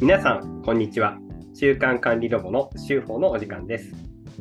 [0.00, 1.18] 皆さん、こんにちは。
[1.54, 3.92] 中間管理ロボの修法のお時間です。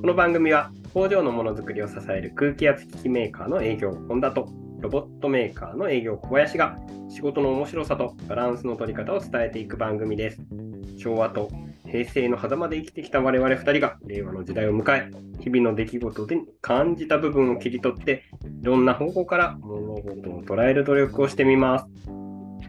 [0.00, 4.48] この番組は工場のものづくりを支える空気圧機器メーカーの営業本田と
[4.80, 6.78] ロボットメーカーの営業小林が
[7.10, 10.40] 仕事の面白さとバランスの取り方を伝えていく番組です。
[10.96, 11.50] 昭和と
[11.86, 15.10] 平成の狭間で生きてきた我々2人が令和の時代を迎え、
[15.40, 18.24] 日々の出来事で感じた部分を切り取って、
[18.62, 21.86] いろんな方向から物事を捉える努力をしてみます。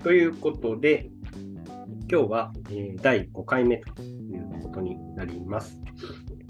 [0.04, 1.09] ということで、
[2.09, 5.80] 今日は、えー第5回目ということになります。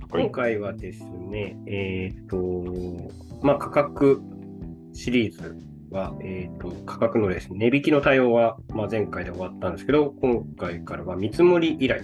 [0.09, 2.37] はい今回はですね、えっ、と、
[3.41, 4.21] まあ、価格
[4.93, 5.57] シリーズ
[5.89, 12.03] は、えっ、と、価格のですね、値引きの対応は、まあ、前回で終わったんですけど、今回からは見積もり依頼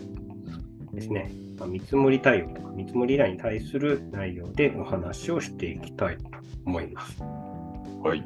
[0.91, 1.31] ですね。
[1.59, 6.23] まあ、見積もり対応とか、見積もり依頼に対する内容でお話をしていきたいと
[6.65, 7.21] 思います。
[7.21, 8.25] はい。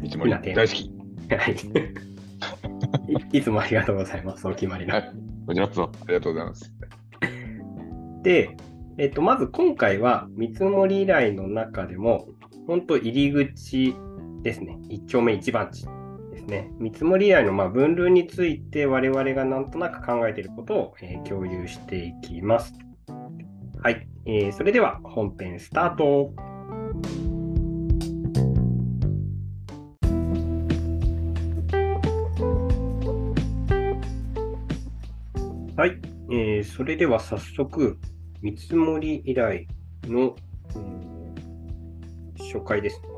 [0.00, 0.90] 見積もり大好き。
[1.28, 1.56] はい。
[3.32, 4.42] い いつもありがとうございます。
[4.42, 4.94] その決まりの。
[4.94, 5.12] はい。
[5.46, 6.74] こちらこそありがとうございます。
[8.22, 8.56] で、
[8.96, 12.28] えっと、まず今回は見積もり依頼の中でも、
[12.66, 13.94] 本当入り口
[14.42, 14.78] ですね。
[14.88, 15.86] 一丁目一番地
[16.32, 16.70] ですね。
[16.78, 22.72] 見積もり依頼のまあ分類について我々がなんとなく考えていることを、えー共有していきます。
[23.82, 26.32] はい、えーそれでは本編スタート。
[35.76, 37.98] はい、えーそれでは早速、
[38.42, 39.62] 見積もり依頼
[40.04, 40.36] の、
[40.70, 43.08] えー紹介ですね。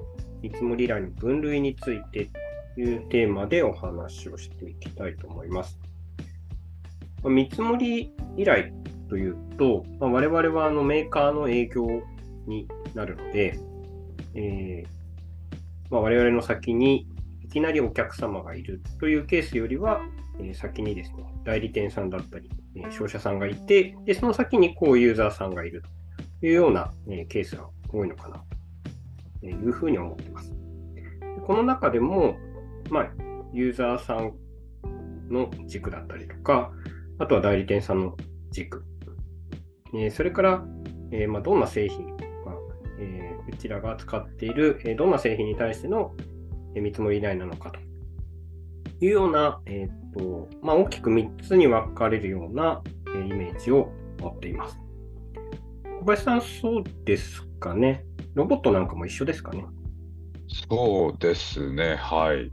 [0.40, 2.30] 見積もり依頼の分類について
[2.74, 5.78] というテーマでお話をしていきたいと思います。
[7.22, 8.72] まあ見積もり依頼
[9.10, 11.86] というと、まあ、我々はあのメーカーの営業
[12.46, 13.58] になるので、
[14.34, 17.06] えーまあ、我々の先に
[17.46, 20.00] いきなりお客様がいるというケースよりは、
[20.40, 25.82] え先にですね、代理店さんだったり、え商社さんがいて、で、その先にこうユーザーさんがいる
[26.40, 28.44] というような、えケースが多いのかな
[29.40, 30.52] というふうに思っています。
[31.46, 32.36] この中でも、
[32.90, 33.10] まあ、
[33.52, 34.32] ユーザーさん
[35.30, 36.72] の軸だったりとか、
[37.18, 38.16] あとは代理店さんの
[38.50, 38.84] 軸、
[39.94, 40.64] えそれから、
[41.12, 42.08] えま、どんな製品、
[42.44, 42.52] ま
[42.98, 46.14] えーうちらが扱っている、えどんな製品に対しての、
[46.80, 47.78] 見積もり依頼なのかと
[49.04, 54.78] いうような、えーとまあ、大きく3つに分かれるような、えーイメージを持っています。
[56.00, 58.04] 小林さん、そうですかね。
[58.34, 59.64] ロボットなんかも一緒ですかね。
[60.68, 61.96] そうですね。
[61.96, 62.50] はい。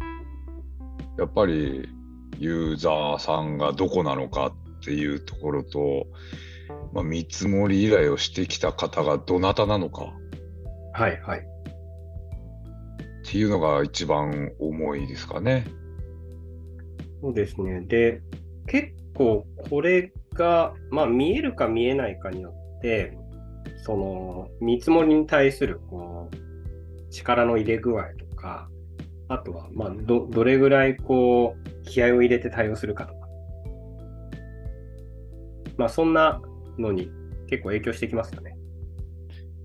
[1.17, 1.87] やっぱり
[2.39, 6.07] ユーザーさんがどこなのかっていうところと、
[6.93, 10.13] まあ、見積もり依頼をしてきた方がどなたなのか
[10.93, 11.52] はいはい。
[13.23, 15.65] っていうのが一番重いですかね。
[17.21, 17.81] そうですね。
[17.81, 18.21] で、
[18.67, 23.17] 結構これが、まあ、見えるか見えないかによって、
[23.85, 28.69] その見積もりに対するこう力の入れ具合とか、
[29.29, 33.27] あとは、まあ、どどれぐらいこう気合を入れて対応するかとか、
[35.77, 36.41] まあ、そんな
[36.77, 37.09] のに
[37.47, 38.52] 結構影響してきますよね。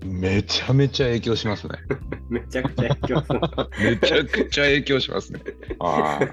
[0.05, 1.73] めちゃめちゃ影響しますね。
[2.29, 3.39] めちゃくちゃ影響する。
[3.79, 5.41] めちゃくちゃ影響しますね。
[5.79, 6.25] ああ。
[6.25, 6.27] い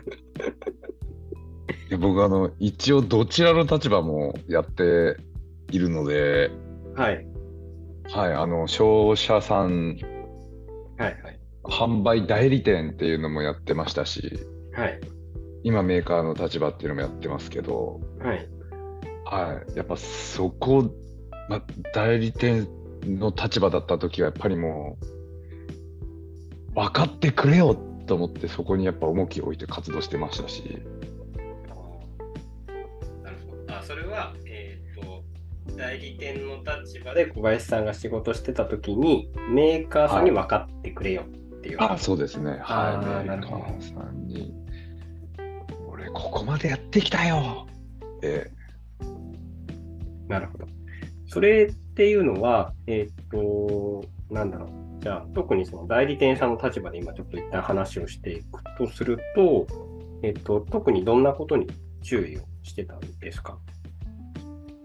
[1.91, 5.17] や僕あの一応どちらの立場もやって
[5.71, 6.51] いるので、
[6.95, 7.27] はい。
[8.09, 9.99] はい、あの商社さん
[10.99, 11.41] はいはい。
[11.65, 14.39] 販売代理店っていうのもやってましたし、
[14.73, 15.01] はい。
[15.65, 18.49] 今メーカーの立場っていうのもやってますけど、はい。
[19.25, 20.89] はい、やっぱそこ、
[21.49, 21.61] ま、
[21.93, 22.69] 代理店
[23.07, 27.75] の立場だった時はやっぱりもう分かってくれよ
[28.07, 30.63] と思ってそこにやっぱ重きを置いて活動してましたし、
[33.25, 33.75] なるほど。
[33.75, 35.25] あ、それは、えっ、と、
[35.77, 41.79] 代理店の立場で小林さんが仕事してた時に、メーカーさんに分かってくれよっていう。
[41.81, 44.55] あそうですね、はい、メーカなるほどーさんに、
[45.89, 47.67] 俺ここまでやってきたよ
[48.23, 48.51] え
[50.29, 50.67] なるほど。
[51.29, 55.03] それっていうのは、えっ、と、なんだろう。
[55.03, 59.67] じゃあ、特にその代理店さんの立場で今ちょっと一旦話をしていくとすると、
[60.23, 61.67] えっ、と、特にどんなことに
[62.03, 63.57] 注意をしてたんですか？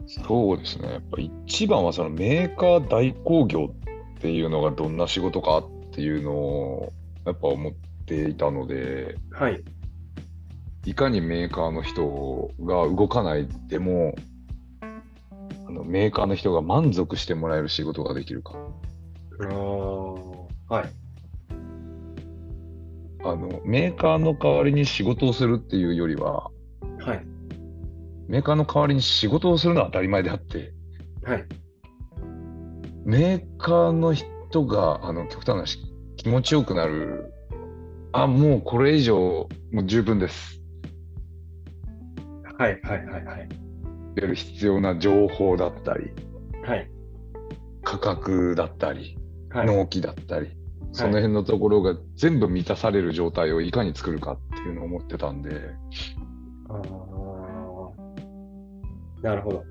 [0.07, 3.73] そうですね、やっぱ一番はそのメーカー代行業
[4.17, 6.93] っていうのがどんな仕事かっていうのを
[7.25, 7.73] やっぱ思っ
[8.05, 9.61] ていたので、はい。
[10.85, 14.15] いかにメーカーの人が動かないでも、
[15.71, 18.56] あのメーカーの人が満足してもらえる仕事ができるか。
[19.39, 20.89] あーはい。
[23.23, 26.51] あのメーカーの代わりに仕事をするっていうよりは、
[27.00, 27.25] はい。
[28.27, 30.73] メーカーの代わりに仕事をするのは当たり前であって、
[31.23, 31.45] はい。
[33.06, 35.79] メーカーの人が、あの、極端な話、
[36.18, 37.31] 気持ちよくなる。
[38.12, 40.62] あ、もうこれ以上、もう十分です。
[42.57, 43.70] はいはいはいはい。
[44.15, 46.11] 出る必要な情報だったり、
[46.63, 46.89] はい。
[47.83, 49.17] 価格だったり、
[49.49, 49.67] はい。
[49.67, 50.49] 納期だったり、
[50.91, 55.49] その辺のところが全部満たされる状態をいかに作るかっていうのを思ってたんで、
[56.69, 57.11] あー
[59.21, 59.63] なるほど。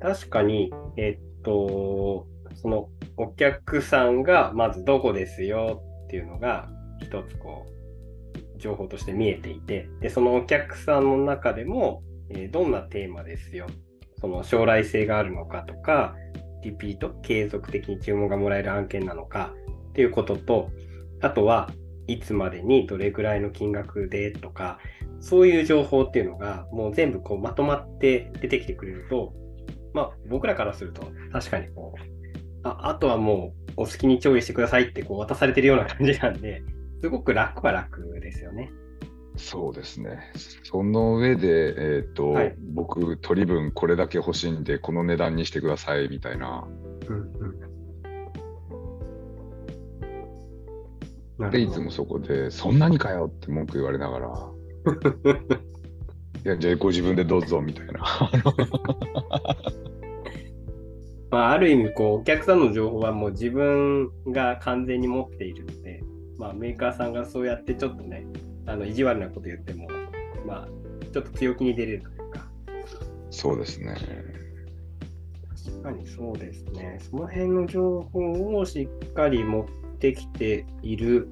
[0.00, 6.68] 確かに、えっと、そのお客さんがまずどこですよっていうのが
[7.00, 7.72] 一つこう
[8.58, 12.02] 情報として見えていて、で、そのお客さんの中でも、
[12.36, 13.66] えどんなテーマですよ、
[14.20, 16.14] その将来性があるのかとか、
[16.62, 19.52] リピート、継続的に注文がもらえる案件なのか？
[19.90, 20.70] っていうことと、
[21.20, 21.70] あとは
[22.06, 24.30] いつまでにどれぐらいの金額で？
[24.30, 24.78] とか、
[25.20, 29.32] そういう情報っていうのがもう全部こうまとまって出てきてくれると、
[29.92, 32.00] まあ僕らからすると確かにこう、
[32.62, 36.62] ああとはもうお好きに調理してくださいってこう渡されてるような感じなんで、
[37.02, 38.70] すごく楽は楽ですよね。
[39.42, 40.30] そうですね。
[40.62, 46.64] その上で、えっ、と、はい僕、取り分これだけ欲しいんで、この値段にしてくださいみたいな。
[47.08, 47.26] うんうん。
[51.38, 54.28] なで、いつもそこで、そんなにかよって文句言われながら、
[56.44, 58.00] いや、じゃあご自分でどうぞみたいな。
[61.32, 66.04] まあ、ある意味こうお客さんの情報はもう自分が完全に持っているので、
[66.36, 68.26] まあ、メーカーさんがそうやってちょっとね
[68.66, 69.88] あの意地悪なこと言っても、
[70.46, 70.68] まあ、
[71.12, 72.48] ちょっと強気に出れるというか
[73.30, 73.96] そうですね。
[75.64, 81.28] 確かにそうですねその辺の情報をしっかり持ってきている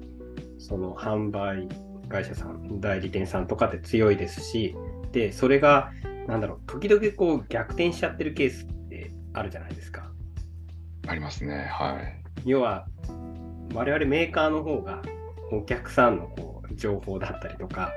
[0.57, 1.67] その販売
[2.07, 4.75] 会社さん代理店さんとかって強いですし
[5.11, 5.91] でそれが
[6.27, 10.11] なんだろう時々こう逆転しちゃってるケースってあるじゃないですか。
[11.07, 11.67] ありますね。
[11.69, 12.23] はい。
[12.45, 12.87] 要は
[13.73, 15.01] 我々メーカーの方が
[15.51, 17.91] お客さんのこう情報だったりとか、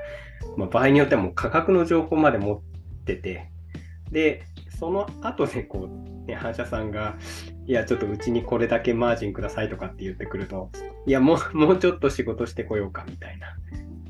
[0.57, 3.49] まあ、場合によってはもう価格の情報まで持ってて
[4.11, 4.43] で
[4.77, 7.17] その後でこう、ね、反社さんが
[7.65, 10.69] いやちょっとうちにこれだけマージンくださいとかって言ってくると
[11.07, 13.55] いやもうもうちょっと仕事してこようかみたいな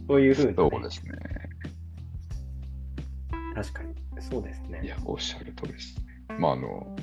[0.08, 1.12] そういうふうに、そうですね。
[3.56, 5.96] 確かにそうですねいや、おっしゃるとりです。
[6.40, 6.96] まあ、あの、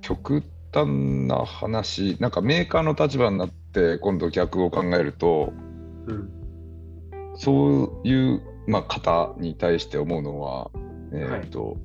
[0.00, 0.42] 極
[0.72, 0.88] 端
[1.28, 5.52] な話、なんかメーカーの立場になって、今度逆を考えると、
[6.06, 6.40] うん
[7.36, 10.70] そういう、まあ、方に対して思うのは、
[11.12, 11.76] えっ、と、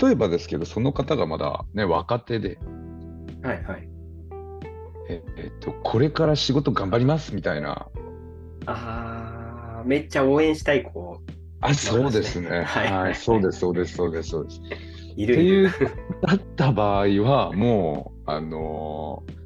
[0.00, 2.58] 例えばですけど、その方がまだね、若手で、
[3.42, 3.88] はいはい
[5.10, 7.88] ええっと、これから仕事頑張りますみたいな、
[8.64, 11.20] あーめっちゃ応援したい子
[11.60, 12.48] あ、そうですね。
[12.64, 14.62] はいはいはい、そうです、そうです、そうです、そうです。
[15.16, 15.70] いるっていう、
[16.22, 19.42] だった場合は、もう、あのー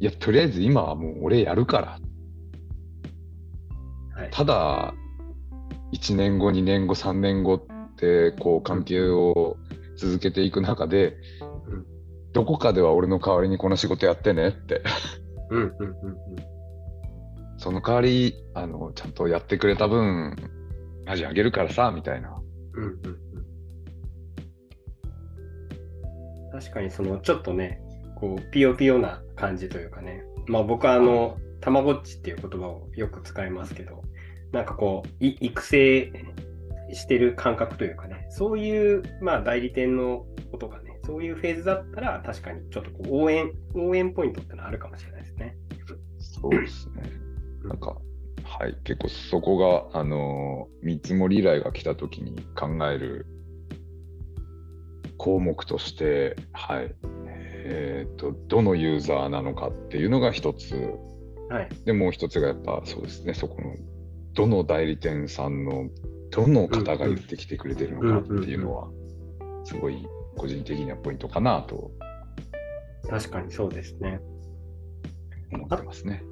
[0.00, 1.98] いや、とりあえず今はもう俺やるから。
[4.28, 4.94] はいただ、
[5.92, 9.56] 1年後、2年後、3年後って、こう、関係を
[9.96, 11.16] 続けていく中で、
[11.66, 11.86] うん。
[12.32, 14.82] どこかでは俺の代わりにこの仕事やってねって、
[15.50, 15.96] うんうんうんうん。
[17.56, 20.36] その代わり、あの、ちゃんとやってくれた分、
[21.06, 22.38] マジあげるからさ、みたいな。
[22.74, 23.18] うんうんうん。
[26.52, 27.80] 確かにそのちょっとね、
[28.16, 34.02] こうピヨピヨな感じというかね、まあ僕はあの、たまごっちっていう言葉をよく使いますけど、
[34.52, 36.12] なんかこう、い育成
[36.92, 45.56] してる感覚というかね、そういう、まあ代理店のことがね、そういうフェーズだったら確かにちょっとこう応援、応援ポイントってのはあるかもしれないですね。
[46.18, 47.02] そうですね。
[47.64, 47.96] なんか、
[48.44, 49.58] はい、結構そこ
[49.92, 53.26] が、あのー見積もり依頼が来たときに考える
[55.18, 56.94] 項目として、はい、
[57.64, 60.74] えっ、と、どのユーザーなのかっていうのが一つ、
[61.50, 61.68] はい。
[61.84, 63.74] でもう一つがやっぱそうですね、そこの、
[64.38, 65.88] どの代理店さんの、
[66.30, 68.88] どの方が言ってきてくれてるのかっていうのは、
[69.64, 71.90] すごい個人的にはポイントかなと
[73.10, 74.20] 確かにそうですね。
[75.52, 76.22] 思ってますね。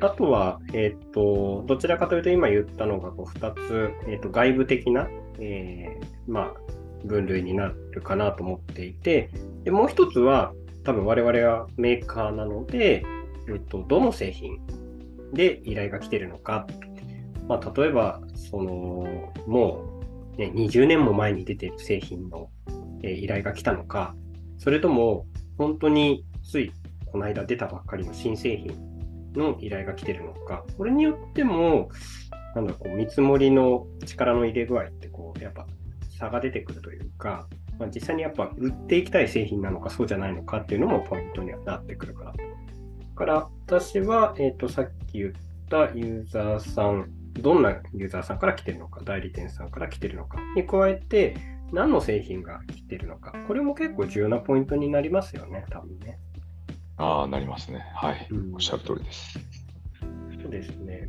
[0.00, 5.06] あとは、えっ、と、どちらかというと今言ったのがこう2つ、えっ、と、外部的な、
[5.38, 6.54] えーまあ、
[7.04, 9.30] 分類になるかなと思っていて、
[9.64, 13.04] でもう一つは、多分我々はメーカーなので、
[13.48, 14.58] えっ、と、どの製品
[15.32, 16.66] で依頼が来てるのか。
[17.48, 20.00] まあ、例えば、その、も
[20.36, 22.50] う、ね、20年も前に出ている製品の、
[23.02, 24.14] え依頼が来たのか、
[24.58, 25.26] それとも、
[25.58, 26.72] 本当につい
[27.16, 28.74] この間出たばっかりの新製品
[29.34, 31.88] の依頼が来てるのか、これによっても、
[32.54, 35.66] なんだろこう見積もりの力の入れ具合って、こう、やっぱ
[36.18, 37.48] 差が出てくるというか、
[37.78, 42.38] まあ、実際にやっぱ売っていきたい製品なのかそうじゃないのかっていうのもポイントにはなってくるかなと。
[42.38, 42.44] だ
[43.14, 45.32] から私は、えーと、さっき言っ
[45.70, 51.36] たユーザーさん、どんなユーザーさんから来てるのか、代理店さんから来てるのかに加えて、
[51.72, 56.18] 何の製品が来てるのか、これも結構重要なポイントになりますよね、多分ね。
[56.96, 57.84] ああ、なりますね。
[57.94, 59.38] はい、うん、おっしゃる通りです。
[60.42, 61.08] そうですね。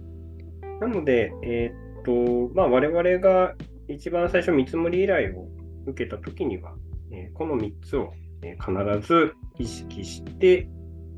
[0.81, 3.55] なので、えー、っと、まあ、我々が
[3.87, 5.47] 一番最初見積もり依頼を
[5.85, 6.75] 受けたときには、
[7.11, 10.67] えー、この3つを、えー、必ず意識して、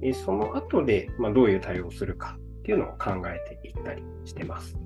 [0.02, 4.78] えその後で、まあ、どういう対応をするかっていうのを考えていったりしてます。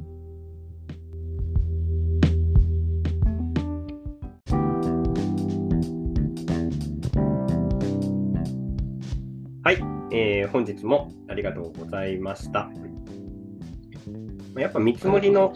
[10.11, 12.69] えー、本日もありがとうございました。
[14.57, 15.53] やっぱ見積もりの、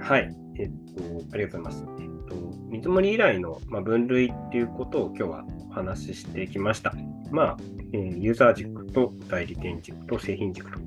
[0.00, 1.86] はい、えっと、ありがとうございます。
[2.00, 2.36] えっと、
[2.68, 6.94] 見積もり依頼の、まあ、分類っていうことを今日はお話ししてきました。
[7.30, 7.56] まあ、
[7.92, 10.78] えー、ユーザー軸と代理店軸と製品軸と。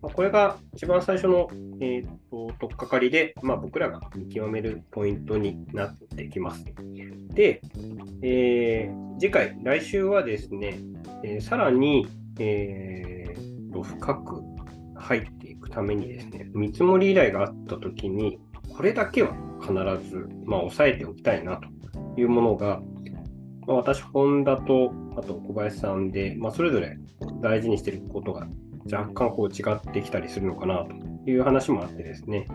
[0.00, 1.48] まあ、これが一番最初の、
[1.80, 6.64] えーと、とっかかりで、まあ、僕らが見極めるポイントになってきます。
[7.34, 7.60] で、
[8.22, 10.78] えー、次回、来週はですね、
[11.22, 12.06] えー、さらに、
[12.38, 14.42] えー、と深く
[14.96, 18.38] 入っていくためにですね、見積もり依頼があったときに、
[18.76, 19.72] これだけは必
[20.08, 22.80] ず、まあ、押さえておきたいなというものが、
[23.66, 26.96] まあ、私、本田と、あと小林さんで、まあ、それぞれ
[27.40, 28.46] 大事にしていることが
[28.90, 32.48] 若干こう違ってきたりするのかなという話もあってですね、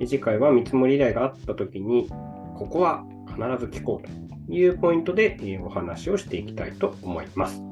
[0.00, 2.08] 次回は見積もり依頼があったときに、
[2.56, 7.62] ここは必ず聞こうというポイントでお話をしていきたいと思います。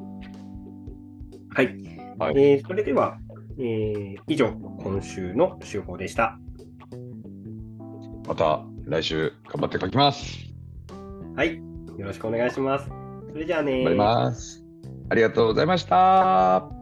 [1.59, 1.67] はい。
[2.21, 3.19] はい、えー、それでは、
[3.59, 6.39] えー、以上、今週の手法でした。
[8.29, 10.39] また来週頑張って書きます。
[11.35, 11.57] はい。
[11.57, 11.63] よ
[11.99, 12.89] ろしくお願いします。
[13.33, 13.85] それじゃあね。
[15.11, 16.78] ありがとうございました。